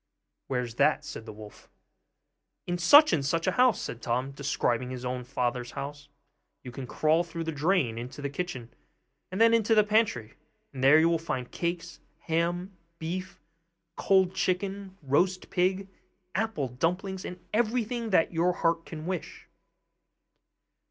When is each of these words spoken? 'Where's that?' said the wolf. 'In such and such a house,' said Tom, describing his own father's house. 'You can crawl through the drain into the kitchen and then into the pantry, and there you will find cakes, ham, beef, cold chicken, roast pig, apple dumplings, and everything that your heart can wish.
'Where's 0.47 0.73
that?' 0.77 1.05
said 1.05 1.27
the 1.27 1.31
wolf. 1.31 1.69
'In 2.65 2.79
such 2.79 3.13
and 3.13 3.23
such 3.23 3.45
a 3.45 3.51
house,' 3.51 3.79
said 3.83 4.01
Tom, 4.01 4.31
describing 4.31 4.89
his 4.89 5.05
own 5.05 5.23
father's 5.23 5.73
house. 5.73 6.09
'You 6.63 6.71
can 6.71 6.87
crawl 6.87 7.23
through 7.23 7.43
the 7.43 7.51
drain 7.51 7.99
into 7.99 8.19
the 8.19 8.27
kitchen 8.31 8.73
and 9.31 9.39
then 9.39 9.53
into 9.53 9.75
the 9.75 9.83
pantry, 9.83 10.33
and 10.73 10.83
there 10.83 10.97
you 10.99 11.07
will 11.07 11.19
find 11.19 11.51
cakes, 11.51 11.99
ham, 12.21 12.75
beef, 12.97 13.39
cold 13.95 14.33
chicken, 14.33 14.97
roast 15.03 15.51
pig, 15.51 15.87
apple 16.33 16.67
dumplings, 16.69 17.23
and 17.23 17.39
everything 17.53 18.09
that 18.09 18.33
your 18.33 18.53
heart 18.53 18.87
can 18.87 19.05
wish. 19.05 19.47